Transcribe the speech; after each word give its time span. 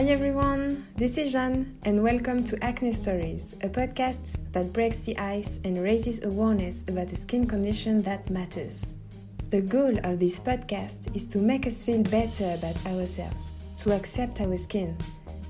Hi 0.00 0.06
everyone, 0.06 0.86
this 0.96 1.18
is 1.18 1.32
Jeanne, 1.32 1.76
and 1.84 2.02
welcome 2.02 2.42
to 2.44 2.64
Acne 2.64 2.90
Stories, 2.90 3.54
a 3.62 3.68
podcast 3.68 4.34
that 4.52 4.72
breaks 4.72 5.00
the 5.00 5.14
ice 5.18 5.60
and 5.62 5.76
raises 5.76 6.24
awareness 6.24 6.80
about 6.88 7.12
a 7.12 7.16
skin 7.16 7.46
condition 7.46 8.00
that 8.04 8.30
matters. 8.30 8.94
The 9.50 9.60
goal 9.60 9.94
of 10.02 10.18
this 10.18 10.40
podcast 10.40 11.14
is 11.14 11.26
to 11.26 11.38
make 11.38 11.66
us 11.66 11.84
feel 11.84 12.02
better 12.04 12.50
about 12.54 12.86
ourselves, 12.86 13.50
to 13.76 13.94
accept 13.94 14.40
our 14.40 14.56
skin, 14.56 14.96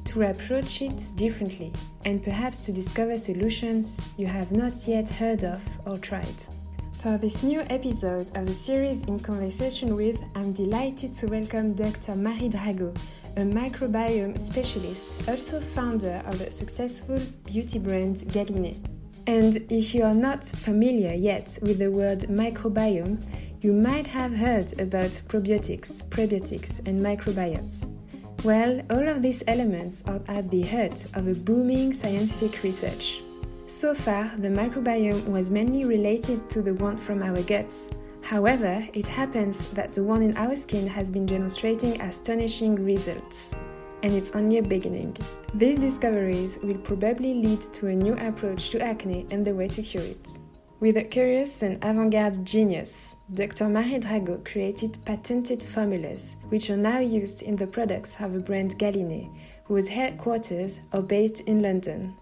to 0.07 0.29
approach 0.29 0.83
it 0.83 1.07
differently, 1.15 1.73
and 2.05 2.21
perhaps 2.21 2.59
to 2.67 2.73
discover 2.73 3.19
solutions 3.19 3.97
you 4.17 4.27
have 4.27 4.51
not 4.51 4.89
yet 4.89 5.09
heard 5.09 5.45
of 5.45 5.63
or 5.87 5.97
tried. 5.97 6.27
For 7.03 7.17
this 7.19 7.45
new 7.45 7.61
episode 7.71 8.37
of 8.37 8.47
the 8.47 8.53
series 8.53 9.05
In 9.05 9.21
Conversation 9.21 9.95
with, 9.95 10.19
I'm 10.35 10.53
delighted 10.53 11.15
to 11.15 11.29
welcome 11.29 11.73
Dr. 11.75 12.17
Marie 12.17 12.49
Drago 12.49 12.99
a 13.37 13.43
microbiome 13.43 14.39
specialist, 14.39 15.29
also 15.29 15.61
founder 15.61 16.23
of 16.27 16.39
the 16.39 16.51
successful 16.51 17.19
beauty 17.45 17.79
brand 17.79 18.17
Galinée. 18.29 18.77
And 19.27 19.57
if 19.71 19.95
you 19.95 20.03
are 20.05 20.15
not 20.15 20.45
familiar 20.45 21.15
yet 21.15 21.59
with 21.63 21.79
the 21.79 21.91
word 21.91 22.21
microbiome, 22.29 23.23
you 23.61 23.73
might 23.73 24.07
have 24.07 24.33
heard 24.33 24.73
about 24.81 25.11
probiotics, 25.29 26.03
prebiotics, 26.09 26.87
and 26.87 27.01
microbiomes. 27.01 27.85
Well, 28.43 28.81
all 28.91 29.07
of 29.09 29.21
these 29.21 29.43
elements 29.47 30.03
are 30.07 30.21
at 30.27 30.51
the 30.51 30.63
heart 30.63 31.05
of 31.15 31.29
a 31.29 31.35
booming 31.35 31.93
scientific 31.93 32.63
research. 32.63 33.23
So 33.67 33.95
far, 33.95 34.33
the 34.39 34.49
microbiome 34.49 35.29
was 35.29 35.51
mainly 35.51 35.85
related 35.85 36.49
to 36.51 36.63
the 36.63 36.75
one 36.75 36.97
from 36.97 37.23
our 37.23 37.41
guts, 37.43 37.89
However, 38.23 38.87
it 38.93 39.07
happens 39.07 39.71
that 39.71 39.93
the 39.93 40.05
one 40.05 40.23
in 40.23 40.37
our 40.37 40.55
skin 40.57 40.87
has 40.87 41.11
been 41.11 41.27
demonstrating 41.27 42.01
astonishing 42.01 42.85
results. 42.85 43.55
And 44.03 44.13
it's 44.13 44.31
only 44.33 44.59
a 44.59 44.63
beginning. 44.63 45.17
These 45.55 45.79
discoveries 45.79 46.59
will 46.63 46.79
probably 46.79 47.35
lead 47.35 47.61
to 47.75 47.89
a 47.89 47.95
new 47.95 48.15
approach 48.15 48.71
to 48.71 48.81
acne 48.81 49.27
and 49.31 49.45
the 49.45 49.55
way 49.55 49.69
to 49.69 49.83
cure 49.83 50.03
it. 50.03 50.27
With 50.81 50.97
a 50.97 51.05
curious 51.05 51.63
and 51.63 51.77
avant 51.85 52.11
garde 52.11 52.43
genius, 52.43 53.17
Dr. 53.35 53.69
Marie 53.69 53.99
Drago 53.99 54.43
created 54.47 54.97
patented 55.05 55.63
formulas, 55.63 56.37
which 56.49 56.71
are 56.71 56.77
now 56.77 57.01
used 57.01 57.43
in 57.43 57.55
the 57.55 57.67
products 57.67 58.17
of 58.19 58.35
a 58.35 58.39
brand 58.41 58.79
Galinée, 58.79 59.31
whose 59.65 59.89
headquarters 59.89 60.81
are 60.95 61.03
based 61.03 61.41
in 61.41 61.61
London. 61.61 62.17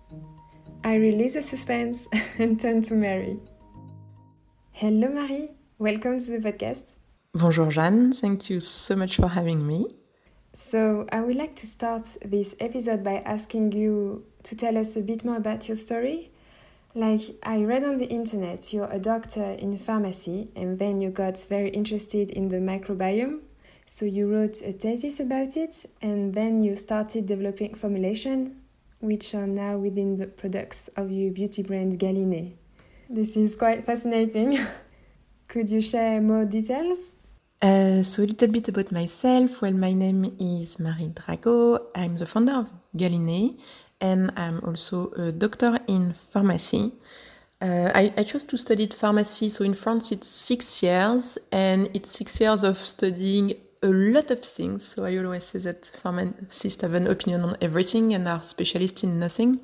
I 0.83 0.97
release 0.97 1.35
the 1.35 1.43
suspense 1.43 2.09
and 2.39 2.59
turn 2.59 2.83
to 2.83 2.95
Marie. 2.95 3.39
Hello, 4.73 5.09
Marie. 5.09 5.51
Welcome 5.81 6.19
to 6.19 6.37
the 6.37 6.39
podcast. 6.39 6.97
Bonjour 7.33 7.71
Jeanne, 7.71 8.13
thank 8.13 8.51
you 8.51 8.59
so 8.59 8.97
much 8.97 9.15
for 9.15 9.29
having 9.29 9.65
me. 9.65 9.85
So, 10.53 11.07
I 11.13 11.21
would 11.21 11.37
like 11.37 11.55
to 11.55 11.69
start 11.69 12.17
this 12.21 12.57
episode 12.59 13.05
by 13.05 13.19
asking 13.25 13.71
you 13.71 14.25
to 14.43 14.57
tell 14.57 14.77
us 14.77 14.97
a 14.97 15.03
bit 15.03 15.25
more 15.25 15.37
about 15.37 15.69
your 15.69 15.77
story. 15.77 16.33
Like, 16.97 17.21
I 17.45 17.63
read 17.63 17.85
on 17.85 17.99
the 17.99 18.09
internet 18.09 18.73
you're 18.73 18.91
a 18.91 18.99
doctor 18.99 19.53
in 19.53 19.79
pharmacy 19.79 20.49
and 20.57 20.81
then 20.81 20.99
you 20.99 21.11
got 21.11 21.39
very 21.49 21.69
interested 21.69 22.33
in 22.33 22.49
the 22.49 22.57
microbiome. 22.57 23.43
So, 23.87 24.05
you 24.05 24.27
wrote 24.27 24.61
a 24.63 24.73
thesis 24.73 25.21
about 25.21 25.57
it 25.57 25.87
and 26.03 26.35
then 26.35 26.65
you 26.65 26.75
started 26.75 27.27
developing 27.27 27.77
formulation, 27.77 28.63
which 28.99 29.33
are 29.33 29.47
now 29.47 29.79
within 29.79 30.17
the 30.17 30.27
products 30.27 30.89
of 30.97 31.13
your 31.13 31.31
beauty 31.33 31.63
brand 31.63 32.01
Galinée. 32.01 32.55
This 33.09 33.37
is 33.37 33.55
quite 33.55 33.87
fascinating. 33.87 34.59
Could 35.49 35.71
you 35.71 35.81
share 35.81 36.21
more 36.21 36.45
details? 36.45 37.15
Uh, 37.63 38.03
so 38.03 38.23
a 38.23 38.27
little 38.27 38.49
bit 38.49 38.69
about 38.69 38.93
myself. 38.93 39.63
Well, 39.63 39.73
my 39.73 39.95
name 39.95 40.37
is 40.39 40.79
Marie 40.79 41.09
Drago. 41.09 41.87
I'm 41.97 42.19
the 42.19 42.27
founder 42.27 42.53
of 42.53 42.71
Galinée, 42.95 43.59
and 43.99 44.31
I'm 44.37 44.61
also 44.63 45.11
a 45.13 45.33
doctor 45.33 45.79
in 45.89 46.13
pharmacy. 46.13 46.93
Uh, 47.63 47.91
I, 47.95 48.13
I, 48.19 48.23
chose 48.25 48.45
to 48.45 48.59
study 48.59 48.89
pharmacy. 48.89 49.49
So 49.49 49.65
in 49.65 49.73
France, 49.73 50.13
it's 50.13 50.29
six 50.29 50.83
years, 50.83 51.39
and 51.51 51.89
it's 51.95 52.11
six 52.11 52.39
years 52.39 52.63
of 52.63 52.77
studying 52.77 53.55
a 53.83 53.89
lot 53.89 54.31
of 54.31 54.43
things. 54.43 54.87
So 54.87 55.07
I 55.07 55.17
always 55.17 55.45
say 55.45 55.61
that 55.61 55.87
pharmacists 55.87 56.83
have 56.83 56.93
an 56.93 57.07
opinion 57.07 57.41
on 57.41 57.57
everything 57.63 58.13
and 58.13 58.29
are 58.29 58.43
specialists 58.43 59.03
in 59.03 59.19
nothing, 59.19 59.61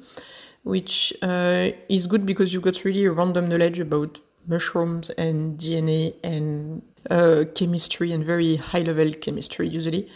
which 0.63 1.13
uh, 1.23 1.69
is 1.91 2.07
good 2.07 2.25
because 2.25 2.55
you 2.55 2.63
got 2.63 2.83
really 2.85 3.07
random 3.07 3.51
knowledge 3.51 3.79
about 3.81 4.19
mushrooms 4.47 5.11
and 5.11 5.59
DNA 5.59 6.15
and 6.23 6.83
uh, 7.11 7.45
chemistry 7.55 8.13
and 8.13 8.25
very 8.25 8.57
high 8.57 8.81
level 8.81 9.13
chemistry 9.13 9.69
usually. 9.69 10.09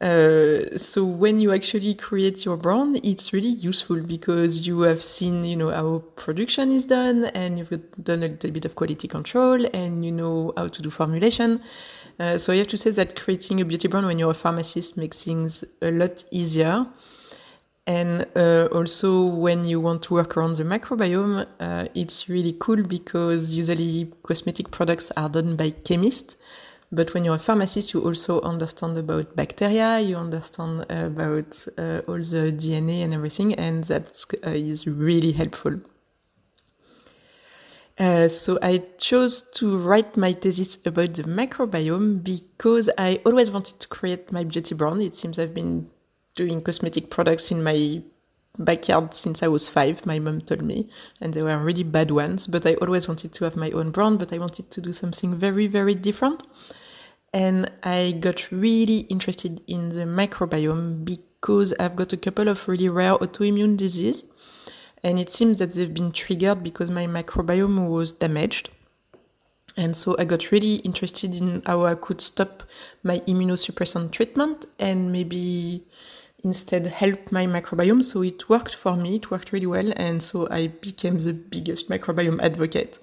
Uh, 0.00 0.76
so 0.76 1.04
when 1.04 1.40
you 1.40 1.52
actually 1.52 1.94
create 1.94 2.44
your 2.44 2.56
brand, 2.56 3.00
it's 3.04 3.32
really 3.32 3.48
useful 3.48 4.00
because 4.00 4.66
you 4.66 4.80
have 4.80 5.02
seen, 5.02 5.44
you 5.44 5.56
know, 5.56 5.70
how 5.70 6.02
production 6.16 6.70
is 6.72 6.84
done 6.84 7.24
and 7.26 7.58
you've 7.58 7.70
done 8.02 8.22
a 8.22 8.28
little 8.28 8.50
bit 8.50 8.64
of 8.64 8.74
quality 8.74 9.08
control 9.08 9.64
and 9.72 10.04
you 10.04 10.12
know 10.12 10.52
how 10.56 10.68
to 10.68 10.82
do 10.82 10.90
formulation. 10.90 11.62
Uh, 12.18 12.36
so 12.38 12.52
I 12.52 12.56
have 12.56 12.68
to 12.68 12.76
say 12.76 12.90
that 12.90 13.16
creating 13.16 13.60
a 13.60 13.64
beauty 13.64 13.88
brand 13.88 14.06
when 14.06 14.18
you're 14.18 14.32
a 14.32 14.34
pharmacist 14.34 14.96
makes 14.96 15.24
things 15.24 15.64
a 15.80 15.90
lot 15.90 16.24
easier. 16.30 16.86
And 17.86 18.26
uh, 18.34 18.68
also, 18.72 19.26
when 19.26 19.66
you 19.66 19.78
want 19.78 20.02
to 20.04 20.14
work 20.14 20.36
around 20.38 20.56
the 20.56 20.64
microbiome, 20.64 21.46
uh, 21.60 21.86
it's 21.94 22.30
really 22.30 22.56
cool 22.58 22.82
because 22.82 23.50
usually 23.50 24.10
cosmetic 24.22 24.70
products 24.70 25.12
are 25.18 25.28
done 25.28 25.56
by 25.56 25.70
chemists. 25.70 26.36
But 26.90 27.12
when 27.12 27.24
you're 27.24 27.34
a 27.34 27.38
pharmacist, 27.38 27.92
you 27.92 28.00
also 28.02 28.40
understand 28.40 28.96
about 28.96 29.36
bacteria, 29.36 30.00
you 30.00 30.16
understand 30.16 30.86
about 30.90 31.66
uh, 31.76 32.00
all 32.08 32.18
the 32.18 32.52
DNA 32.56 33.04
and 33.04 33.12
everything, 33.12 33.54
and 33.54 33.84
that 33.84 34.24
uh, 34.46 34.50
is 34.50 34.86
really 34.86 35.32
helpful. 35.32 35.80
Uh, 37.98 38.28
so 38.28 38.58
I 38.62 38.82
chose 38.98 39.42
to 39.56 39.76
write 39.78 40.16
my 40.16 40.32
thesis 40.32 40.78
about 40.84 41.14
the 41.14 41.24
microbiome 41.24 42.24
because 42.24 42.90
I 42.98 43.20
always 43.26 43.50
wanted 43.50 43.78
to 43.80 43.88
create 43.88 44.32
my 44.32 44.42
beauty 44.42 44.74
brand. 44.74 45.02
It 45.02 45.14
seems 45.14 45.38
I've 45.38 45.54
been 45.54 45.90
doing 46.34 46.60
cosmetic 46.60 47.10
products 47.10 47.50
in 47.50 47.62
my 47.62 48.02
backyard 48.58 49.14
since 49.14 49.42
I 49.42 49.48
was 49.48 49.68
five, 49.68 50.06
my 50.06 50.18
mom 50.18 50.40
told 50.40 50.62
me, 50.62 50.88
and 51.20 51.34
they 51.34 51.42
were 51.42 51.58
really 51.58 51.82
bad 51.82 52.10
ones. 52.10 52.46
But 52.46 52.66
I 52.66 52.74
always 52.74 53.08
wanted 53.08 53.32
to 53.32 53.44
have 53.44 53.56
my 53.56 53.70
own 53.70 53.90
brand, 53.90 54.18
but 54.18 54.32
I 54.32 54.38
wanted 54.38 54.70
to 54.70 54.80
do 54.80 54.92
something 54.92 55.36
very, 55.36 55.66
very 55.66 55.94
different. 55.94 56.42
And 57.32 57.70
I 57.82 58.12
got 58.20 58.50
really 58.52 58.98
interested 59.10 59.60
in 59.66 59.88
the 59.90 60.04
microbiome 60.04 61.04
because 61.04 61.74
I've 61.80 61.96
got 61.96 62.12
a 62.12 62.16
couple 62.16 62.48
of 62.48 62.68
really 62.68 62.88
rare 62.88 63.14
autoimmune 63.14 63.76
diseases. 63.76 64.24
And 65.02 65.18
it 65.18 65.30
seems 65.30 65.58
that 65.58 65.72
they've 65.72 65.92
been 65.92 66.12
triggered 66.12 66.62
because 66.62 66.90
my 66.90 67.06
microbiome 67.06 67.88
was 67.88 68.12
damaged. 68.12 68.70
And 69.76 69.96
so 69.96 70.14
I 70.18 70.24
got 70.24 70.52
really 70.52 70.76
interested 70.76 71.34
in 71.34 71.62
how 71.66 71.84
I 71.84 71.96
could 71.96 72.20
stop 72.20 72.62
my 73.02 73.18
immunosuppressant 73.20 74.12
treatment 74.12 74.66
and 74.78 75.10
maybe 75.10 75.84
instead 76.44 76.86
help 76.86 77.32
my 77.32 77.46
microbiome. 77.46 78.04
So 78.04 78.22
it 78.22 78.48
worked 78.48 78.74
for 78.74 78.94
me, 78.96 79.16
it 79.16 79.30
worked 79.30 79.52
really 79.52 79.66
well. 79.66 79.92
And 79.96 80.22
so 80.22 80.48
I 80.50 80.68
became 80.68 81.18
the 81.20 81.32
biggest 81.32 81.88
microbiome 81.88 82.40
advocate. 82.42 82.98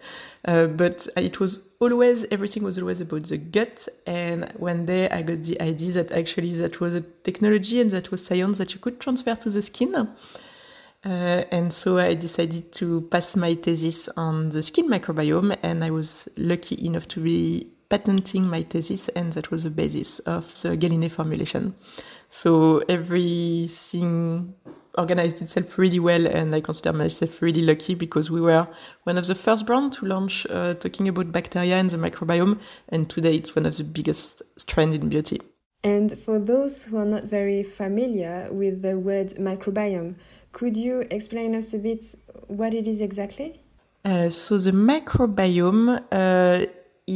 Uh, 0.45 0.67
but 0.67 1.07
it 1.17 1.39
was 1.39 1.69
always, 1.79 2.25
everything 2.31 2.63
was 2.63 2.77
always 2.77 3.01
about 3.01 3.23
the 3.23 3.37
gut. 3.37 3.87
And 4.05 4.51
one 4.57 4.85
day 4.85 5.09
I 5.09 5.21
got 5.23 5.43
the 5.43 5.59
idea 5.61 5.91
that 5.93 6.11
actually 6.11 6.53
that 6.55 6.79
was 6.79 6.93
a 6.93 7.01
technology 7.01 7.81
and 7.81 7.91
that 7.91 8.11
was 8.11 8.25
science 8.25 8.57
that 8.59 8.73
you 8.73 8.79
could 8.79 8.99
transfer 8.99 9.35
to 9.35 9.49
the 9.49 9.61
skin. 9.61 10.07
Uh, 11.03 11.43
and 11.51 11.73
so 11.73 11.97
I 11.97 12.13
decided 12.13 12.71
to 12.73 13.01
pass 13.01 13.35
my 13.35 13.55
thesis 13.55 14.07
on 14.15 14.49
the 14.49 14.61
skin 14.61 14.87
microbiome, 14.87 15.57
and 15.63 15.83
I 15.83 15.89
was 15.89 16.27
lucky 16.37 16.85
enough 16.85 17.07
to 17.09 17.19
be 17.19 17.67
patenting 17.89 18.47
my 18.47 18.61
thesis, 18.61 19.07
and 19.09 19.33
that 19.33 19.49
was 19.49 19.63
the 19.63 19.71
basis 19.71 20.19
of 20.19 20.61
the 20.61 20.77
Galinée 20.77 21.09
formulation. 21.09 21.73
So 22.33 22.77
everything 22.87 24.55
organized 24.97 25.41
itself 25.41 25.77
really 25.77 25.99
well, 25.99 26.25
and 26.25 26.55
I 26.55 26.61
consider 26.61 26.93
myself 26.93 27.41
really 27.41 27.61
lucky 27.61 27.93
because 27.93 28.31
we 28.31 28.39
were 28.39 28.69
one 29.03 29.17
of 29.17 29.27
the 29.27 29.35
first 29.35 29.65
brands 29.65 29.97
to 29.97 30.05
launch 30.05 30.47
uh, 30.49 30.73
talking 30.75 31.09
about 31.09 31.33
bacteria 31.33 31.75
and 31.75 31.89
the 31.89 31.97
microbiome, 31.97 32.57
and 32.87 33.09
today 33.09 33.35
it's 33.35 33.53
one 33.53 33.65
of 33.65 33.75
the 33.75 33.83
biggest 33.83 34.41
trends 34.65 34.95
in 34.95 35.09
beauty. 35.09 35.41
And 35.83 36.17
for 36.17 36.39
those 36.39 36.85
who 36.85 36.97
are 36.97 37.05
not 37.05 37.25
very 37.25 37.63
familiar 37.63 38.47
with 38.49 38.81
the 38.81 38.97
word 38.97 39.33
microbiome, 39.37 40.15
could 40.53 40.77
you 40.77 41.01
explain 41.11 41.53
us 41.53 41.73
a 41.73 41.79
bit 41.79 42.15
what 42.47 42.73
it 42.73 42.87
is 42.87 43.01
exactly? 43.01 43.59
Uh, 44.05 44.29
so 44.29 44.57
the 44.57 44.71
microbiome 44.71 46.01
uh, 46.13 46.65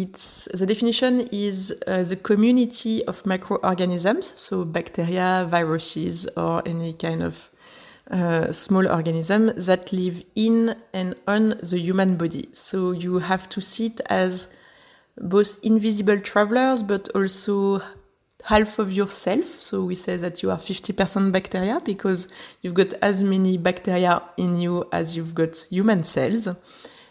it's 0.01 0.49
the 0.53 0.65
definition 0.65 1.21
is 1.31 1.73
uh, 1.87 2.03
the 2.03 2.17
community 2.17 3.05
of 3.05 3.25
microorganisms, 3.25 4.33
so 4.35 4.65
bacteria, 4.65 5.47
viruses, 5.49 6.27
or 6.35 6.61
any 6.65 6.91
kind 6.93 7.23
of 7.23 7.49
uh, 8.11 8.51
small 8.51 8.87
organism 8.87 9.51
that 9.55 9.93
live 9.93 10.21
in 10.35 10.75
and 10.93 11.15
on 11.27 11.55
the 11.63 11.79
human 11.79 12.17
body. 12.17 12.49
So 12.51 12.91
you 12.91 13.19
have 13.19 13.47
to 13.49 13.61
see 13.61 13.85
it 13.85 14.01
as 14.09 14.49
both 15.17 15.63
invisible 15.63 16.19
travelers, 16.19 16.83
but 16.83 17.07
also 17.15 17.81
half 18.43 18.77
of 18.79 18.91
yourself. 18.91 19.61
So 19.61 19.85
we 19.85 19.95
say 19.95 20.17
that 20.17 20.43
you 20.43 20.51
are 20.51 20.57
50% 20.57 21.31
bacteria 21.31 21.79
because 21.79 22.27
you've 22.61 22.73
got 22.73 22.93
as 23.01 23.23
many 23.23 23.57
bacteria 23.57 24.21
in 24.35 24.59
you 24.59 24.89
as 24.91 25.15
you've 25.15 25.33
got 25.33 25.65
human 25.69 26.03
cells. 26.03 26.49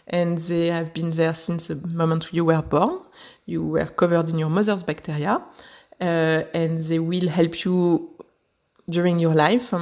And 0.07 0.37
they 0.37 0.67
have 0.67 0.93
been 0.93 1.11
there 1.11 1.33
since 1.33 1.67
the 1.67 1.75
moment 1.75 2.29
you 2.31 2.45
were 2.45 2.61
born. 2.61 2.99
You 3.45 3.65
were 3.65 3.85
covered 3.85 4.29
in 4.29 4.37
your 4.37 4.49
mother's 4.49 4.83
bacteria. 4.83 5.41
Uh, 5.99 6.43
and 6.53 6.83
they 6.83 6.99
will 6.99 7.29
help 7.29 7.63
you 7.63 8.15
during 8.89 9.19
your 9.19 9.33
life 9.33 9.73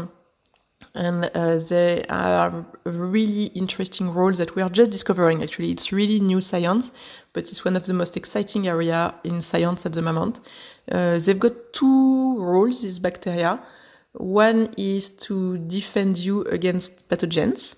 and 0.96 1.32
uh, 1.34 1.58
they 1.70 2.06
are 2.10 2.66
a 2.86 2.92
really 2.92 3.46
interesting 3.56 4.12
role 4.12 4.32
that 4.32 4.56
we 4.56 4.62
are 4.62 4.70
just 4.70 4.92
discovering 4.92 5.42
actually 5.42 5.72
it's 5.72 5.92
really 5.92 6.20
new 6.20 6.40
science 6.40 6.92
but 7.34 7.50
it's 7.50 7.66
one 7.66 7.76
of 7.76 7.86
the 7.86 7.94
most 7.94 8.16
exciting 8.16 8.68
area 8.68 9.14
in 9.24 9.42
science 9.42 9.86
at 9.86 9.94
the 9.94 10.02
moment 10.02 10.40
uh, 10.92 11.18
they've 11.18 11.40
got 11.40 11.54
two 11.74 12.40
roles 12.40 12.84
these 12.84 13.00
bacteria 13.00 13.60
one 14.14 14.70
is 14.78 15.10
to 15.10 15.58
defend 15.58 16.18
you 16.18 16.44
against 16.44 17.08
pathogens 17.10 17.76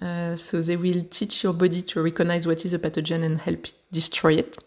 uh, 0.00 0.36
so 0.36 0.60
they 0.60 0.76
will 0.76 1.04
teach 1.10 1.42
your 1.42 1.52
body 1.52 1.82
to 1.82 2.02
recognize 2.02 2.46
what 2.46 2.64
is 2.64 2.72
a 2.74 2.78
pathogen 2.78 3.22
and 3.22 3.40
help 3.40 3.66
destroy 3.92 4.34
it 4.34 4.58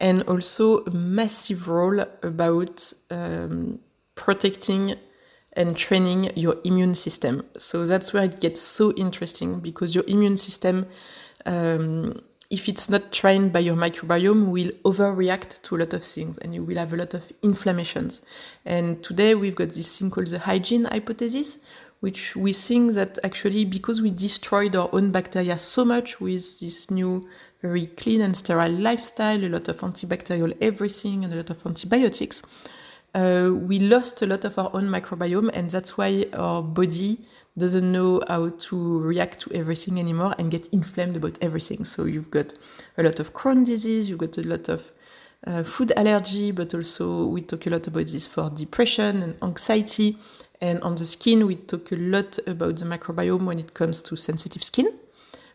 and 0.00 0.22
also 0.22 0.84
a 0.84 0.90
massive 0.90 1.68
role 1.68 2.00
about 2.22 2.92
um, 3.10 3.78
protecting 4.14 4.96
and 5.54 5.76
training 5.76 6.30
your 6.36 6.56
immune 6.64 6.94
system. 6.94 7.44
So 7.56 7.86
that's 7.86 8.12
where 8.12 8.24
it 8.24 8.40
gets 8.40 8.60
so 8.60 8.92
interesting 8.94 9.60
because 9.60 9.94
your 9.94 10.04
immune 10.06 10.36
system, 10.36 10.86
um, 11.46 12.20
if 12.50 12.68
it's 12.68 12.90
not 12.90 13.12
trained 13.12 13.52
by 13.52 13.60
your 13.60 13.76
microbiome, 13.76 14.50
will 14.50 14.70
overreact 14.84 15.62
to 15.62 15.76
a 15.76 15.78
lot 15.78 15.94
of 15.94 16.04
things 16.04 16.38
and 16.38 16.54
you 16.54 16.64
will 16.64 16.76
have 16.76 16.92
a 16.92 16.96
lot 16.96 17.14
of 17.14 17.32
inflammations. 17.42 18.20
And 18.64 19.02
today 19.02 19.34
we've 19.34 19.54
got 19.54 19.70
this 19.70 19.98
thing 19.98 20.10
called 20.10 20.28
the 20.28 20.40
hygiene 20.40 20.84
hypothesis, 20.84 21.58
which 22.04 22.36
we 22.36 22.52
think 22.52 22.92
that 22.92 23.18
actually 23.24 23.64
because 23.64 24.02
we 24.02 24.10
destroyed 24.10 24.76
our 24.76 24.90
own 24.92 25.10
bacteria 25.10 25.56
so 25.56 25.86
much 25.86 26.20
with 26.20 26.60
this 26.60 26.90
new 26.90 27.26
very 27.62 27.86
clean 27.86 28.20
and 28.20 28.36
sterile 28.36 28.78
lifestyle, 28.88 29.42
a 29.42 29.48
lot 29.48 29.66
of 29.68 29.78
antibacterial 29.80 30.54
everything 30.60 31.24
and 31.24 31.32
a 31.32 31.36
lot 31.36 31.48
of 31.48 31.64
antibiotics, 31.64 32.42
uh, 33.14 33.50
we 33.54 33.78
lost 33.78 34.20
a 34.20 34.26
lot 34.26 34.44
of 34.44 34.58
our 34.58 34.70
own 34.74 34.86
microbiome, 34.86 35.48
and 35.54 35.70
that's 35.70 35.96
why 35.96 36.26
our 36.34 36.62
body 36.62 37.20
doesn't 37.56 37.90
know 37.90 38.20
how 38.28 38.50
to 38.50 38.98
react 38.98 39.40
to 39.40 39.50
everything 39.54 39.98
anymore 39.98 40.34
and 40.38 40.50
get 40.50 40.66
inflamed 40.72 41.16
about 41.16 41.38
everything. 41.40 41.86
So 41.86 42.04
you've 42.04 42.30
got 42.30 42.52
a 42.98 43.02
lot 43.02 43.18
of 43.18 43.32
Crohn 43.32 43.64
disease, 43.64 44.10
you've 44.10 44.18
got 44.18 44.36
a 44.36 44.42
lot 44.42 44.68
of 44.68 44.92
uh, 45.46 45.62
food 45.62 45.90
allergy, 45.96 46.50
but 46.50 46.74
also 46.74 47.26
we 47.26 47.40
talk 47.40 47.66
a 47.66 47.70
lot 47.70 47.86
about 47.86 48.08
this 48.08 48.26
for 48.26 48.50
depression 48.50 49.22
and 49.22 49.36
anxiety. 49.42 50.18
And 50.64 50.80
on 50.80 50.94
the 50.94 51.04
skin, 51.04 51.46
we 51.46 51.56
talk 51.56 51.92
a 51.92 51.96
lot 51.96 52.38
about 52.46 52.78
the 52.78 52.86
microbiome 52.86 53.44
when 53.44 53.58
it 53.58 53.74
comes 53.74 54.00
to 54.00 54.16
sensitive 54.16 54.64
skin, 54.64 54.88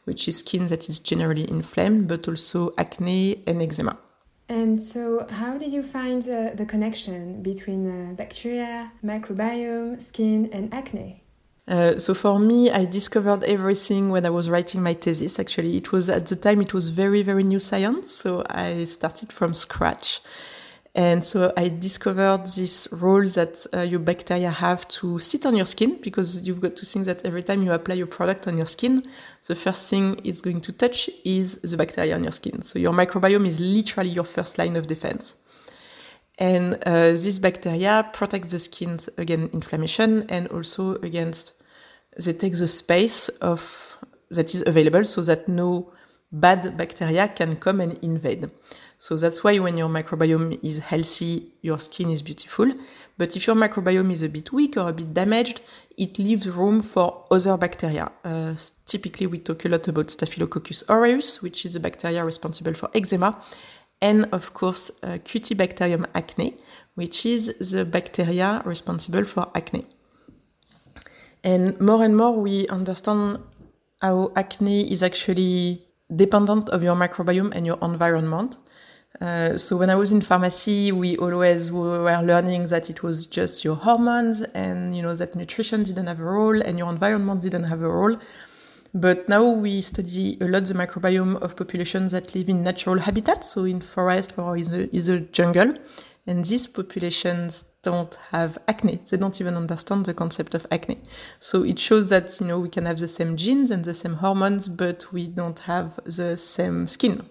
which 0.03 0.27
is 0.27 0.37
skin 0.37 0.67
that 0.67 0.87
is 0.87 0.99
generally 0.99 1.49
inflamed, 1.49 2.07
but 2.07 2.27
also 2.27 2.71
acne 2.77 3.41
and 3.47 3.59
eczema. 3.59 3.97
And 4.47 4.79
so, 4.79 5.25
how 5.31 5.57
did 5.57 5.73
you 5.73 5.81
find 5.81 6.21
uh, 6.29 6.51
the 6.53 6.67
connection 6.67 7.41
between 7.41 7.81
uh, 7.89 8.13
bacteria, 8.13 8.91
microbiome, 9.03 9.99
skin, 9.99 10.47
and 10.53 10.71
acne? 10.71 11.23
Uh, 11.67 11.97
so 11.97 12.13
for 12.13 12.37
me, 12.37 12.69
I 12.69 12.85
discovered 12.85 13.43
everything 13.45 14.11
when 14.11 14.27
I 14.27 14.29
was 14.29 14.47
writing 14.47 14.83
my 14.83 14.93
thesis. 14.93 15.39
Actually, 15.39 15.75
it 15.77 15.91
was 15.91 16.07
at 16.07 16.27
the 16.27 16.35
time 16.35 16.61
it 16.61 16.73
was 16.75 16.89
very 16.89 17.23
very 17.23 17.43
new 17.43 17.59
science, 17.59 18.11
so 18.11 18.43
I 18.47 18.83
started 18.83 19.33
from 19.33 19.55
scratch. 19.55 20.21
And 20.95 21.23
so 21.23 21.53
I 21.55 21.69
discovered 21.69 22.45
this 22.45 22.87
role 22.91 23.27
that 23.29 23.65
uh, 23.73 23.81
your 23.81 23.99
bacteria 23.99 24.49
have 24.49 24.87
to 24.87 25.19
sit 25.19 25.45
on 25.45 25.55
your 25.55 25.67
skin 25.67 25.99
because 26.01 26.41
you've 26.41 26.61
got 26.61 26.75
to 26.77 26.85
think 26.85 27.05
that 27.05 27.23
every 27.25 27.43
time 27.43 27.61
you 27.61 27.71
apply 27.71 27.95
your 27.95 28.07
product 28.07 28.47
on 28.47 28.57
your 28.57 28.65
skin, 28.65 29.03
the 29.47 29.55
first 29.55 29.89
thing 29.89 30.19
it's 30.23 30.41
going 30.41 30.61
to 30.61 30.71
touch 30.71 31.09
is 31.23 31.55
the 31.57 31.77
bacteria 31.77 32.15
on 32.15 32.23
your 32.23 32.31
skin. 32.31 32.63
So 32.63 32.79
your 32.79 32.91
microbiome 32.91 33.45
is 33.45 33.59
literally 33.59 34.09
your 34.09 34.23
first 34.23 34.57
line 34.57 34.75
of 34.75 34.87
defense. 34.87 35.35
And 36.39 36.75
uh, 36.85 37.11
this 37.11 37.37
bacteria 37.37 38.09
protects 38.11 38.51
the 38.51 38.59
skin 38.59 38.99
against 39.17 39.53
inflammation 39.53 40.25
and 40.29 40.47
also 40.47 40.95
against, 40.95 41.53
they 42.17 42.33
take 42.33 42.57
the 42.57 42.67
space 42.67 43.29
of 43.29 43.97
that 44.31 44.55
is 44.55 44.63
available 44.65 45.03
so 45.03 45.21
that 45.21 45.47
no 45.47 45.91
bad 46.31 46.77
bacteria 46.77 47.27
can 47.27 47.55
come 47.57 47.81
and 47.81 47.97
invade. 48.03 48.49
So 49.01 49.15
that's 49.15 49.45
why 49.45 49.57
when 49.59 49.77
your 49.77 49.87
microbiome 49.87 50.59
is 50.61 50.79
healthy, 50.79 51.53
your 51.61 51.79
skin 51.79 52.09
is 52.09 52.21
beautiful. 52.21 52.73
But 53.17 53.33
if 53.37 53.47
your 53.47 53.55
microbiome 53.55 54.11
is 54.11 54.23
a 54.23 54.27
bit 54.27 54.51
weak 54.51 54.75
or 54.75 54.89
a 54.89 54.93
bit 54.93 55.13
damaged, 55.13 55.61
it 55.97 56.19
leaves 56.19 56.49
room 56.49 56.81
for 56.81 57.23
other 57.31 57.55
bacteria. 57.55 58.11
Uh, 58.25 58.55
typically, 58.85 59.25
we 59.25 59.39
talk 59.39 59.63
a 59.63 59.69
lot 59.69 59.87
about 59.87 60.11
Staphylococcus 60.11 60.83
aureus, 60.89 61.41
which 61.41 61.65
is 61.65 61.77
a 61.77 61.79
bacteria 61.79 62.25
responsible 62.25 62.73
for 62.73 62.89
eczema, 62.93 63.41
and 64.01 64.25
of 64.33 64.53
course, 64.53 64.91
uh, 65.01 65.17
Cutibacterium 65.23 66.05
acne, 66.13 66.57
which 66.95 67.25
is 67.25 67.53
the 67.71 67.85
bacteria 67.85 68.61
responsible 68.65 69.23
for 69.23 69.49
acne. 69.55 69.85
And 71.41 71.79
more 71.79 72.03
and 72.03 72.17
more, 72.17 72.35
we 72.37 72.67
understand 72.67 73.39
how 74.01 74.33
acne 74.35 74.91
is 74.91 75.01
actually 75.01 75.85
dependent 76.13 76.67
of 76.67 76.83
your 76.83 76.97
microbiome 76.97 77.55
and 77.55 77.65
your 77.65 77.77
environment. 77.81 78.57
Uh, 79.21 79.57
so 79.57 79.75
when 79.75 79.89
I 79.89 79.95
was 79.95 80.11
in 80.11 80.21
pharmacy, 80.21 80.91
we 80.91 81.17
always 81.17 81.71
were 81.71 82.21
learning 82.21 82.67
that 82.67 82.89
it 82.89 83.03
was 83.03 83.25
just 83.25 83.65
your 83.65 83.75
hormones 83.75 84.41
and 84.53 84.95
you 84.95 85.01
know 85.01 85.13
that 85.13 85.35
nutrition 85.35 85.83
didn't 85.83 86.07
have 86.07 86.21
a 86.21 86.23
role 86.23 86.61
and 86.61 86.77
your 86.77 86.89
environment 86.89 87.41
didn't 87.41 87.65
have 87.65 87.81
a 87.81 87.89
role. 87.89 88.17
But 88.93 89.29
now 89.29 89.47
we 89.47 89.81
study 89.81 90.37
a 90.41 90.45
lot 90.45 90.65
the 90.65 90.73
microbiome 90.73 91.35
of 91.41 91.55
populations 91.55 92.11
that 92.13 92.33
live 92.33 92.49
in 92.49 92.63
natural 92.63 92.99
habitats, 92.99 93.51
so 93.51 93.65
in 93.65 93.81
forest 93.81 94.33
or 94.37 94.57
in 94.57 94.71
the, 94.71 94.95
in 94.95 95.05
the 95.05 95.19
jungle. 95.19 95.73
And 96.25 96.45
these 96.45 96.65
populations 96.67 97.65
don't 97.83 98.17
have 98.31 98.57
acne. 98.67 98.99
They 99.09 99.17
don't 99.17 99.39
even 99.39 99.55
understand 99.55 100.05
the 100.05 100.13
concept 100.13 100.53
of 100.53 100.65
acne. 100.71 100.97
So 101.39 101.63
it 101.63 101.77
shows 101.77 102.09
that, 102.09 102.39
you 102.39 102.47
know, 102.47 102.59
we 102.59 102.69
can 102.69 102.85
have 102.85 102.99
the 102.99 103.07
same 103.07 103.37
genes 103.37 103.69
and 103.69 103.85
the 103.85 103.93
same 103.93 104.15
hormones, 104.15 104.67
but 104.67 105.11
we 105.11 105.27
don't 105.27 105.59
have 105.59 105.99
the 106.05 106.35
same 106.35 106.87
skin. 106.87 107.29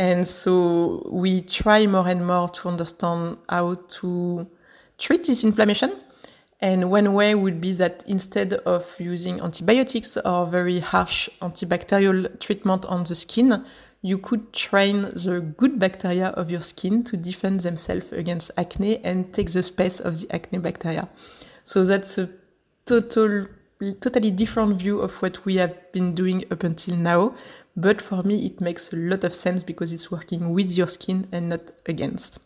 And 0.00 0.26
so 0.26 1.06
we 1.12 1.42
try 1.42 1.86
more 1.86 2.08
and 2.08 2.26
more 2.26 2.48
to 2.48 2.68
understand 2.70 3.36
how 3.50 3.74
to 4.00 4.48
treat 4.96 5.24
this 5.24 5.44
inflammation. 5.44 5.92
And 6.58 6.90
one 6.90 7.12
way 7.12 7.34
would 7.34 7.60
be 7.60 7.72
that 7.74 8.02
instead 8.06 8.54
of 8.54 8.96
using 8.98 9.42
antibiotics 9.42 10.16
or 10.16 10.46
very 10.46 10.80
harsh 10.80 11.28
antibacterial 11.42 12.40
treatment 12.40 12.86
on 12.86 13.04
the 13.04 13.14
skin, 13.14 13.62
you 14.00 14.16
could 14.16 14.54
train 14.54 15.02
the 15.02 15.40
good 15.58 15.78
bacteria 15.78 16.28
of 16.28 16.50
your 16.50 16.62
skin 16.62 17.02
to 17.02 17.18
defend 17.18 17.60
themselves 17.60 18.10
against 18.10 18.50
acne 18.56 19.04
and 19.04 19.34
take 19.34 19.52
the 19.52 19.62
space 19.62 20.00
of 20.00 20.18
the 20.18 20.34
acne 20.34 20.60
bacteria. 20.60 21.10
So 21.64 21.84
that's 21.84 22.16
a 22.16 22.30
total, 22.86 23.48
totally 24.00 24.30
different 24.30 24.78
view 24.78 25.00
of 25.00 25.20
what 25.20 25.44
we 25.44 25.56
have 25.56 25.92
been 25.92 26.14
doing 26.14 26.46
up 26.50 26.62
until 26.62 26.96
now. 26.96 27.34
But 27.80 28.02
for 28.02 28.22
me, 28.22 28.44
it 28.44 28.60
makes 28.60 28.92
a 28.92 28.96
lot 28.96 29.24
of 29.24 29.34
sense 29.34 29.64
because 29.64 29.92
it's 29.92 30.10
working 30.10 30.52
with 30.52 30.76
your 30.76 30.88
skin 30.88 31.28
and 31.32 31.48
not 31.48 31.72
against. 31.86 32.38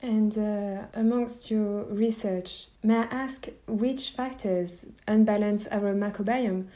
And 0.00 0.38
uh, 0.38 0.86
amongst 0.94 1.50
your 1.50 1.82
research, 1.84 2.68
may 2.84 2.98
I 2.98 3.08
ask 3.10 3.48
which 3.66 4.10
factors 4.10 4.86
unbalance 5.08 5.66
our 5.68 5.92
microbiome? 5.94 6.66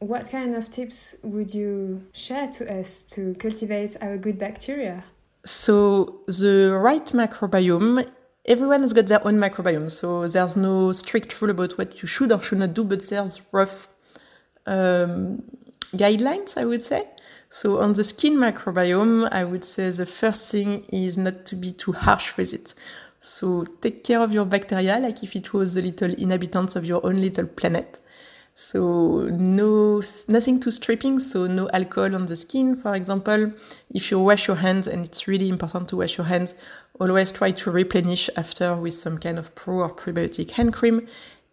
What 0.00 0.30
kind 0.30 0.54
of 0.54 0.68
tips 0.68 1.16
would 1.22 1.54
you 1.54 2.04
share 2.12 2.48
to 2.48 2.80
us 2.80 3.02
to 3.14 3.34
cultivate 3.36 3.96
our 4.02 4.18
good 4.18 4.38
bacteria? 4.38 5.04
So, 5.42 6.20
the 6.26 6.76
right 6.78 7.06
microbiome, 7.06 8.06
everyone 8.44 8.82
has 8.82 8.92
got 8.92 9.06
their 9.06 9.26
own 9.26 9.36
microbiome. 9.36 9.90
So, 9.90 10.26
there's 10.26 10.58
no 10.58 10.92
strict 10.92 11.40
rule 11.40 11.52
about 11.52 11.78
what 11.78 12.02
you 12.02 12.08
should 12.08 12.30
or 12.30 12.42
should 12.42 12.58
not 12.58 12.74
do, 12.74 12.84
but 12.84 13.08
there's 13.08 13.40
rough 13.52 13.88
um, 14.66 15.42
guidelines, 15.94 16.58
I 16.58 16.66
would 16.66 16.82
say. 16.82 17.06
So 17.48 17.80
on 17.80 17.92
the 17.94 18.04
skin 18.04 18.36
microbiome, 18.36 19.28
I 19.32 19.44
would 19.44 19.64
say 19.64 19.90
the 19.90 20.06
first 20.06 20.50
thing 20.50 20.84
is 20.92 21.16
not 21.16 21.46
to 21.46 21.56
be 21.56 21.72
too 21.72 21.92
harsh 21.92 22.36
with 22.36 22.52
it. 22.52 22.74
So 23.20 23.64
take 23.80 24.04
care 24.04 24.20
of 24.20 24.32
your 24.32 24.44
bacteria 24.44 24.98
like 24.98 25.22
if 25.22 25.34
it 25.34 25.52
was 25.52 25.74
the 25.74 25.82
little 25.82 26.12
inhabitants 26.12 26.76
of 26.76 26.84
your 26.84 27.04
own 27.04 27.16
little 27.16 27.46
planet. 27.46 28.00
So 28.58 29.28
no 29.30 30.02
nothing 30.28 30.60
too 30.60 30.70
stripping, 30.70 31.18
so 31.18 31.46
no 31.46 31.68
alcohol 31.74 32.14
on 32.14 32.24
the 32.24 32.36
skin, 32.36 32.74
for 32.74 32.94
example. 32.94 33.52
If 33.90 34.10
you 34.10 34.18
wash 34.18 34.48
your 34.48 34.56
hands, 34.56 34.86
and 34.86 35.04
it's 35.04 35.28
really 35.28 35.50
important 35.50 35.90
to 35.90 35.96
wash 35.98 36.16
your 36.16 36.26
hands, 36.26 36.54
always 36.98 37.32
try 37.32 37.50
to 37.50 37.70
replenish 37.70 38.30
after 38.34 38.74
with 38.74 38.94
some 38.94 39.18
kind 39.18 39.38
of 39.38 39.54
pro 39.54 39.80
or 39.80 39.94
prebiotic 39.94 40.52
hand 40.52 40.72
cream. 40.72 41.06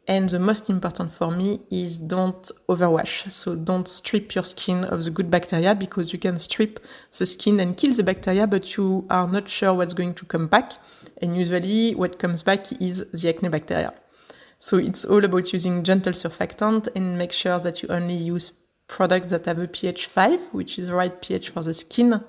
And 0.05 0.27
the 0.29 0.39
most 0.39 0.69
important 0.69 1.13
for 1.13 1.31
me 1.31 1.61
is 1.71 1.97
don't 1.97 2.51
overwash. 2.67 3.31
So 3.31 3.55
don't 3.55 3.87
strip 3.87 4.35
your 4.35 4.43
skin 4.43 4.83
of 4.83 5.05
the 5.05 5.09
good 5.09 5.31
bacteria 5.31 5.73
because 5.75 6.11
you 6.11 6.19
can 6.19 6.39
strip 6.39 6.85
the 7.17 7.25
skin 7.25 7.59
and 7.61 7.77
kill 7.77 7.93
the 7.93 8.03
bacteria, 8.03 8.45
but 8.45 8.75
you 8.75 9.05
are 9.09 9.27
not 9.27 9.47
sure 9.47 9.73
what's 9.73 9.93
going 9.93 10.13
to 10.15 10.25
come 10.25 10.47
back. 10.47 10.73
And 11.21 11.37
usually 11.37 11.95
what 11.95 12.19
comes 12.19 12.43
back 12.43 12.69
is 12.81 13.05
the 13.13 13.29
acne 13.29 13.47
bacteria. 13.47 13.93
So 14.59 14.77
it's 14.77 15.05
all 15.05 15.23
about 15.23 15.53
using 15.53 15.83
gentle 15.83 16.13
surfactant 16.13 16.89
and 16.95 17.17
make 17.17 17.31
sure 17.31 17.59
that 17.59 17.81
you 17.81 17.87
only 17.89 18.15
use 18.15 18.51
products 18.87 19.27
that 19.27 19.45
have 19.45 19.59
a 19.59 19.67
pH 19.67 20.07
5, 20.07 20.49
which 20.51 20.77
is 20.77 20.87
the 20.87 20.95
right 20.95 21.21
pH 21.21 21.49
for 21.49 21.63
the 21.63 21.73
skin 21.73 22.23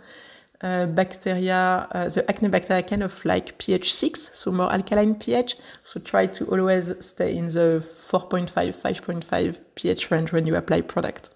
uh, 0.61 0.87
bacteria, 0.87 1.89
uh, 1.93 2.09
the 2.09 2.25
acne 2.29 2.49
bacteria 2.49 2.83
kind 2.83 3.03
of 3.03 3.25
like 3.25 3.59
pH 3.59 3.93
6, 3.93 4.31
so 4.33 4.53
more 4.53 4.73
alkaline 4.73 5.15
pH. 5.15 5.57
So 5.83 6.01
try 6.01 6.27
to 6.27 6.47
always 6.47 6.93
stay 7.05 7.37
in 7.37 7.47
the 7.47 7.85
4.5, 8.11 8.51
5.5 8.51 9.59
pH 9.75 10.11
range 10.11 10.33
when 10.33 10.47
you 10.47 10.57
apply 10.57 10.83
product. 10.83 11.35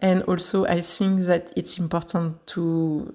And 0.00 0.22
also, 0.24 0.66
I 0.66 0.80
think 0.80 1.22
that 1.22 1.52
it's 1.56 1.78
important 1.78 2.46
to 2.48 3.14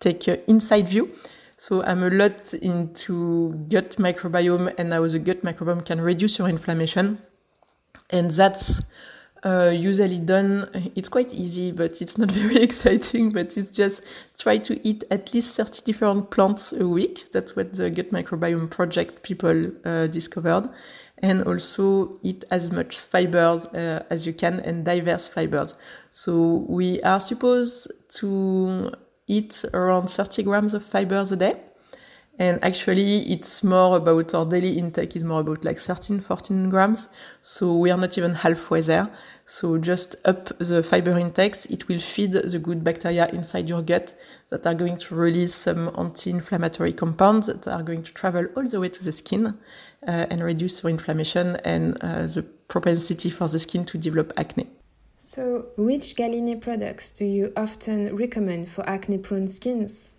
take 0.00 0.26
an 0.28 0.40
inside 0.46 0.88
view. 0.88 1.10
So 1.56 1.82
I'm 1.82 2.02
a 2.02 2.10
lot 2.10 2.54
into 2.54 3.52
gut 3.68 3.96
microbiome 3.96 4.74
and 4.78 4.92
how 4.92 5.06
the 5.06 5.18
gut 5.18 5.42
microbiome 5.42 5.84
can 5.84 6.00
reduce 6.00 6.38
your 6.38 6.48
inflammation. 6.48 7.18
And 8.10 8.30
that's 8.30 8.80
uh, 9.44 9.72
usually 9.74 10.18
done. 10.18 10.68
It's 10.94 11.08
quite 11.08 11.32
easy, 11.32 11.72
but 11.72 12.00
it's 12.00 12.18
not 12.18 12.30
very 12.32 12.56
exciting. 12.56 13.30
But 13.30 13.56
it's 13.56 13.70
just 13.70 14.02
try 14.38 14.58
to 14.58 14.86
eat 14.86 15.04
at 15.10 15.32
least 15.34 15.56
30 15.56 15.82
different 15.84 16.30
plants 16.30 16.72
a 16.72 16.86
week. 16.86 17.30
That's 17.32 17.54
what 17.54 17.74
the 17.74 17.90
Gut 17.90 18.10
Microbiome 18.10 18.70
Project 18.70 19.22
people 19.22 19.72
uh, 19.84 20.06
discovered. 20.06 20.70
And 21.20 21.42
also 21.44 22.16
eat 22.22 22.44
as 22.50 22.70
much 22.70 22.98
fibers 22.98 23.66
uh, 23.66 24.04
as 24.08 24.26
you 24.26 24.32
can 24.32 24.60
and 24.60 24.84
diverse 24.84 25.26
fibers. 25.26 25.74
So 26.12 26.64
we 26.68 27.02
are 27.02 27.18
supposed 27.18 27.90
to 28.20 28.92
eat 29.26 29.64
around 29.74 30.08
30 30.10 30.44
grams 30.44 30.74
of 30.74 30.84
fibers 30.84 31.32
a 31.32 31.36
day. 31.36 31.54
And 32.40 32.62
actually, 32.62 33.32
it's 33.32 33.64
more 33.64 33.96
about 33.96 34.32
our 34.32 34.44
daily 34.46 34.78
intake 34.78 35.16
is 35.16 35.24
more 35.24 35.40
about 35.40 35.64
like 35.64 35.78
13, 35.78 36.20
14 36.20 36.68
grams. 36.68 37.08
So 37.42 37.76
we 37.76 37.90
are 37.90 37.98
not 37.98 38.16
even 38.16 38.36
halfway 38.36 38.80
there. 38.80 39.10
So 39.44 39.76
just 39.76 40.14
up 40.24 40.56
the 40.58 40.84
fiber 40.84 41.18
intakes, 41.18 41.66
it 41.66 41.88
will 41.88 41.98
feed 41.98 42.32
the 42.32 42.58
good 42.60 42.84
bacteria 42.84 43.26
inside 43.30 43.68
your 43.68 43.82
gut 43.82 44.14
that 44.50 44.64
are 44.68 44.74
going 44.74 44.98
to 44.98 45.16
release 45.16 45.52
some 45.52 45.90
anti-inflammatory 45.98 46.92
compounds 46.92 47.48
that 47.48 47.66
are 47.66 47.82
going 47.82 48.04
to 48.04 48.14
travel 48.14 48.46
all 48.56 48.68
the 48.68 48.78
way 48.78 48.88
to 48.88 49.04
the 49.04 49.12
skin 49.12 49.46
uh, 49.46 50.26
and 50.30 50.40
reduce 50.40 50.80
your 50.84 50.90
inflammation 50.90 51.56
and 51.64 51.98
uh, 52.04 52.22
the 52.22 52.44
propensity 52.68 53.30
for 53.30 53.48
the 53.48 53.58
skin 53.58 53.84
to 53.84 53.98
develop 53.98 54.32
acne. 54.36 54.68
So, 55.16 55.70
which 55.76 56.14
Galinée 56.14 56.60
products 56.60 57.10
do 57.10 57.24
you 57.24 57.52
often 57.56 58.14
recommend 58.14 58.68
for 58.68 58.88
acne 58.88 59.18
prone 59.18 59.48
skins? 59.48 60.17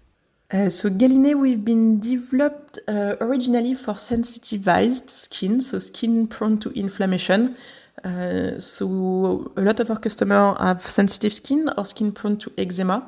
Uh, 0.51 0.67
so 0.67 0.89
Galinée, 0.89 1.35
we've 1.35 1.63
been 1.63 1.99
developed 1.99 2.79
uh, 2.87 3.15
originally 3.21 3.75
for 3.75 3.95
sensitized 3.95 5.07
skin, 5.07 5.61
so 5.61 5.77
skin 5.77 6.25
prone 6.25 6.57
to 6.57 6.71
inflammation. 6.71 7.55
Uh, 8.03 8.59
so 8.59 9.51
a 9.57 9.61
lot 9.61 9.79
of 9.79 9.91
our 9.91 9.99
customers 9.99 10.57
have 10.59 10.81
sensitive 10.89 11.33
skin 11.33 11.69
or 11.77 11.85
skin 11.85 12.11
prone 12.11 12.35
to 12.35 12.51
eczema, 12.57 13.07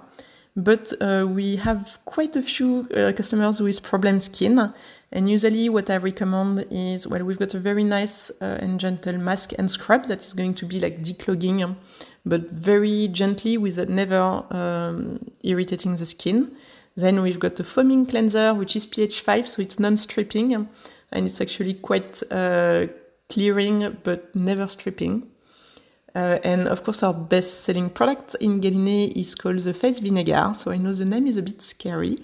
but 0.55 0.93
uh, 1.01 1.25
we 1.27 1.55
have 1.55 1.97
quite 2.05 2.35
a 2.35 2.43
few 2.43 2.87
uh, 2.95 3.11
customers 3.13 3.59
with 3.59 3.81
problem 3.81 4.19
skin. 4.19 4.71
And 5.11 5.27
usually, 5.27 5.67
what 5.67 5.89
I 5.89 5.97
recommend 5.97 6.67
is 6.69 7.07
well, 7.07 7.23
we've 7.23 7.39
got 7.39 7.55
a 7.55 7.59
very 7.59 7.83
nice 7.83 8.29
and 8.39 8.79
gentle 8.79 9.17
mask 9.17 9.51
and 9.57 9.69
scrub 9.69 10.05
that 10.05 10.23
is 10.23 10.33
going 10.35 10.53
to 10.53 10.65
be 10.67 10.79
like 10.79 11.01
declogging, 11.01 11.75
but 12.23 12.51
very 12.51 13.07
gently 13.07 13.57
without 13.57 13.89
never 13.89 14.45
um, 14.51 15.19
irritating 15.43 15.95
the 15.95 16.05
skin. 16.05 16.55
Then 16.95 17.21
we've 17.21 17.39
got 17.39 17.59
a 17.59 17.63
foaming 17.63 18.05
cleanser, 18.05 18.53
which 18.53 18.75
is 18.75 18.85
pH 18.85 19.21
5, 19.21 19.47
so 19.47 19.61
it's 19.61 19.79
non-stripping, 19.79 20.53
and 20.53 21.25
it's 21.25 21.39
actually 21.39 21.75
quite 21.75 22.21
uh, 22.31 22.87
clearing, 23.29 23.97
but 24.03 24.35
never 24.35 24.67
stripping. 24.67 25.27
Uh, 26.13 26.39
and 26.43 26.67
of 26.67 26.83
course, 26.83 27.03
our 27.03 27.13
best-selling 27.13 27.89
product 27.89 28.35
in 28.41 28.59
Galinée 28.59 29.15
is 29.15 29.33
called 29.35 29.59
the 29.59 29.73
Face 29.73 29.99
Vinegar. 29.99 30.51
So 30.53 30.71
I 30.71 30.77
know 30.77 30.93
the 30.93 31.05
name 31.05 31.27
is 31.27 31.37
a 31.37 31.41
bit 31.41 31.61
scary, 31.61 32.17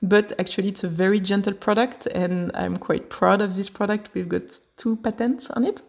but 0.00 0.32
actually 0.38 0.68
it's 0.68 0.84
a 0.84 0.88
very 0.88 1.18
gentle 1.18 1.54
product, 1.54 2.06
and 2.06 2.52
I'm 2.54 2.76
quite 2.76 3.10
proud 3.10 3.42
of 3.42 3.56
this 3.56 3.68
product. 3.68 4.10
We've 4.14 4.28
got 4.28 4.60
two 4.76 4.96
patents 4.96 5.50
on 5.50 5.64
it, 5.64 5.82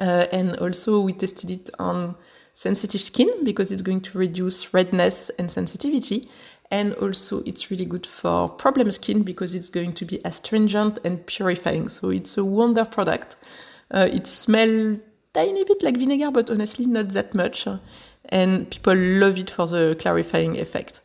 uh, 0.00 0.26
and 0.32 0.56
also 0.56 1.00
we 1.00 1.12
tested 1.12 1.50
it 1.52 1.70
on 1.78 2.16
sensitive 2.52 3.02
skin 3.02 3.44
because 3.44 3.70
it's 3.70 3.82
going 3.82 4.00
to 4.00 4.18
reduce 4.18 4.74
redness 4.74 5.30
and 5.38 5.48
sensitivity 5.50 6.28
and 6.70 6.94
also 6.94 7.42
it's 7.44 7.70
really 7.70 7.84
good 7.84 8.06
for 8.06 8.48
problem 8.48 8.90
skin 8.90 9.22
because 9.22 9.54
it's 9.54 9.70
going 9.70 9.92
to 9.94 10.04
be 10.04 10.20
astringent 10.24 10.98
and 11.04 11.26
purifying. 11.26 11.88
So 11.88 12.10
it's 12.10 12.38
a 12.38 12.44
wonder 12.44 12.84
product. 12.84 13.36
Uh, 13.90 14.08
it 14.10 14.26
smells 14.26 14.98
tiny 15.34 15.64
bit 15.64 15.82
like 15.82 15.96
vinegar, 15.96 16.30
but 16.30 16.50
honestly 16.50 16.86
not 16.86 17.10
that 17.10 17.34
much. 17.34 17.66
And 18.26 18.70
people 18.70 18.94
love 18.94 19.38
it 19.38 19.50
for 19.50 19.66
the 19.66 19.96
clarifying 19.98 20.58
effect. 20.58 21.00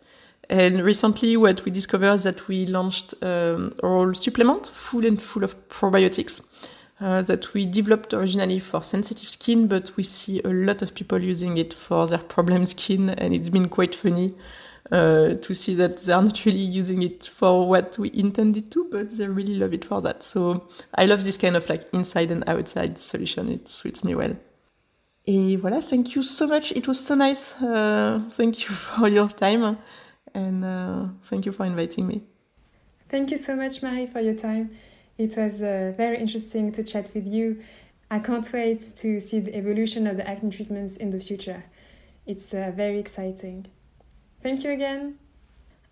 And 0.48 0.82
recently, 0.82 1.36
what 1.38 1.66
we 1.66 1.72
discovered 1.72 2.14
is 2.14 2.24
that 2.24 2.48
we 2.48 2.68
launched 2.68 3.16
um, 3.24 3.74
oral 3.82 4.14
supplement 4.14 4.68
full 4.68 5.04
and 5.04 5.20
full 5.20 5.44
of 5.44 5.70
probiotics 5.70 6.42
uh, 7.02 7.22
that 7.24 7.54
we 7.54 7.66
developed 7.66 8.14
originally 8.14 8.60
for 8.60 8.84
sensitive 8.84 9.30
skin, 9.30 9.68
but 9.68 9.92
we 9.98 10.04
see 10.04 10.42
a 10.44 10.50
lot 10.50 10.82
of 10.82 10.94
people 10.94 11.22
using 11.22 11.58
it 11.58 11.74
for 11.74 12.08
their 12.08 12.20
problem 12.20 12.66
skin, 12.66 13.10
and 13.10 13.34
it's 13.34 13.50
been 13.50 13.70
quite 13.70 13.94
funny 13.94 14.34
uh, 14.92 15.34
to 15.36 15.54
see 15.54 15.76
that 15.76 16.04
they're 16.06 16.22
not 16.22 16.46
really 16.46 16.60
using 16.60 17.02
it 17.02 17.26
for 17.26 17.68
what 17.68 17.98
we 17.98 18.12
intended 18.14 18.72
to, 18.72 18.88
but 18.92 19.18
they 19.18 19.28
really 19.28 19.56
love 19.56 19.74
it 19.74 19.84
for 19.84 20.02
that. 20.02 20.24
So 20.24 20.68
I 20.94 21.06
love 21.06 21.24
this 21.24 21.38
kind 21.38 21.56
of 21.56 21.68
like 21.70 21.88
inside 21.94 22.32
and 22.32 22.48
outside 22.48 22.98
solution. 22.98 23.50
It 23.52 23.68
suits 23.68 24.04
me 24.04 24.16
well. 24.16 24.36
Et 25.28 25.58
voilà, 25.58 25.82
thank 25.82 26.16
you 26.16 26.22
so 26.22 26.46
much. 26.46 26.72
It 26.74 26.88
was 26.88 27.00
so 27.00 27.16
nice. 27.16 27.60
Uh, 27.60 28.22
thank 28.32 28.64
you 28.64 28.76
for 28.76 29.08
your 29.08 29.28
time 29.30 29.78
and 30.36 30.64
uh, 30.64 31.06
thank 31.24 31.46
you 31.46 31.52
for 31.52 31.66
inviting 31.66 32.08
me. 32.08 32.22
Thank 33.10 33.32
you 33.32 33.38
so 33.38 33.56
much, 33.56 33.82
Marie, 33.82 34.06
for 34.06 34.20
your 34.20 34.36
time. 34.36 34.72
It 35.18 35.38
was 35.38 35.62
uh, 35.62 35.94
very 35.96 36.20
interesting 36.20 36.74
to 36.74 36.84
chat 36.84 37.10
with 37.14 37.26
you. 37.26 37.64
I 38.12 38.20
can't 38.20 38.52
wait 38.52 38.82
to 38.98 39.20
see 39.20 39.40
the 39.40 39.56
evolution 39.56 40.06
of 40.08 40.18
the 40.18 40.28
acne 40.28 40.52
treatments 40.52 40.98
in 40.98 41.12
the 41.12 41.20
future. 41.20 41.64
It's 42.26 42.54
uh, 42.54 42.72
very 42.76 43.00
exciting. 43.00 43.68
Thank 44.42 44.64
you 44.64 44.72
again. 44.72 45.20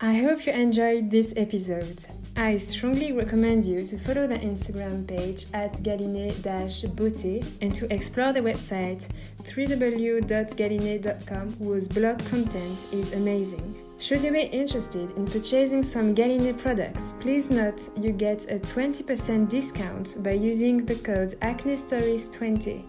I 0.01 0.15
hope 0.15 0.45
you 0.45 0.51
enjoyed 0.51 1.11
this 1.11 1.33
episode. 1.37 2.03
I 2.35 2.57
strongly 2.57 3.13
recommend 3.13 3.63
you 3.63 3.85
to 3.85 3.97
follow 3.97 4.27
the 4.27 4.37
Instagram 4.37 5.07
page 5.07 5.45
at 5.53 5.77
galinée-beauté 5.77 7.45
and 7.61 7.73
to 7.75 7.93
explore 7.93 8.33
the 8.33 8.41
website 8.41 9.07
www.galinée.com 9.43 11.53
whose 11.53 11.87
blog 11.87 12.19
content 12.25 12.77
is 12.91 13.13
amazing. 13.13 13.82
Should 14.03 14.21
you 14.25 14.33
be 14.33 14.41
interested 14.41 15.11
in 15.11 15.25
purchasing 15.25 15.81
some 15.81 16.13
Galinée 16.13 16.57
products, 16.57 17.13
please 17.21 17.49
note 17.49 17.89
you 17.95 18.11
get 18.11 18.51
a 18.51 18.59
20% 18.59 19.49
discount 19.49 20.21
by 20.21 20.31
using 20.31 20.85
the 20.85 20.95
code 20.95 21.35
AcneStories20. 21.41 22.85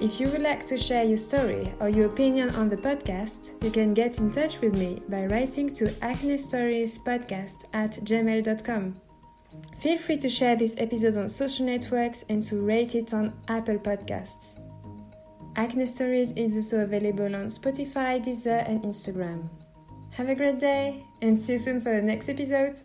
If 0.00 0.20
you 0.20 0.28
would 0.28 0.42
like 0.42 0.66
to 0.66 0.76
share 0.76 1.04
your 1.04 1.16
story 1.16 1.72
or 1.80 1.88
your 1.88 2.04
opinion 2.04 2.50
on 2.50 2.68
the 2.68 2.76
podcast, 2.76 3.64
you 3.64 3.70
can 3.70 3.94
get 3.94 4.18
in 4.18 4.30
touch 4.30 4.60
with 4.60 4.76
me 4.78 5.00
by 5.08 5.24
writing 5.24 5.72
to 5.72 5.86
acnestoriespodcast 5.86 7.64
at 7.72 7.92
gmail.com. 7.92 9.00
Feel 9.78 9.96
free 9.96 10.18
to 10.18 10.28
share 10.28 10.54
this 10.54 10.74
episode 10.76 11.16
on 11.16 11.30
social 11.30 11.64
networks 11.64 12.26
and 12.28 12.44
to 12.44 12.56
rate 12.56 12.94
it 12.94 13.14
on 13.14 13.32
Apple 13.48 13.78
Podcasts. 13.78 14.60
Acne 15.56 15.86
Stories 15.86 16.32
is 16.32 16.56
also 16.56 16.80
available 16.80 17.34
on 17.34 17.46
Spotify, 17.46 18.22
Deezer, 18.22 18.68
and 18.68 18.82
Instagram. 18.82 19.48
Have 20.14 20.28
a 20.28 20.34
great 20.36 20.60
day 20.60 21.04
and 21.22 21.38
see 21.38 21.54
you 21.54 21.58
soon 21.58 21.80
for 21.80 21.90
the 21.90 22.00
next 22.00 22.28
episode. 22.28 22.80